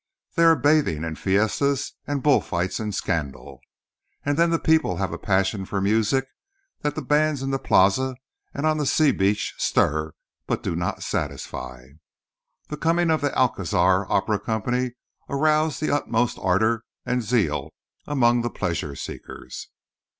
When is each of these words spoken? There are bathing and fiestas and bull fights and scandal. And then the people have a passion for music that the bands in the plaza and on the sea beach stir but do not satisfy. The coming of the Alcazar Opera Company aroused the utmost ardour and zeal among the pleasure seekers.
There 0.33 0.47
are 0.49 0.55
bathing 0.55 1.03
and 1.03 1.15
fiestas 1.15 1.93
and 2.07 2.23
bull 2.23 2.41
fights 2.41 2.79
and 2.79 2.91
scandal. 2.95 3.59
And 4.25 4.35
then 4.35 4.49
the 4.49 4.57
people 4.57 4.95
have 4.97 5.13
a 5.13 5.17
passion 5.19 5.63
for 5.63 5.79
music 5.79 6.25
that 6.81 6.95
the 6.95 7.03
bands 7.03 7.43
in 7.43 7.51
the 7.51 7.59
plaza 7.59 8.15
and 8.51 8.65
on 8.65 8.79
the 8.79 8.87
sea 8.87 9.11
beach 9.11 9.53
stir 9.59 10.13
but 10.47 10.63
do 10.63 10.75
not 10.75 11.03
satisfy. 11.03 11.83
The 12.69 12.77
coming 12.77 13.11
of 13.11 13.21
the 13.21 13.31
Alcazar 13.37 14.11
Opera 14.11 14.39
Company 14.39 14.93
aroused 15.29 15.79
the 15.79 15.91
utmost 15.93 16.39
ardour 16.41 16.83
and 17.05 17.21
zeal 17.21 17.69
among 18.07 18.41
the 18.41 18.49
pleasure 18.49 18.95
seekers. 18.95 19.69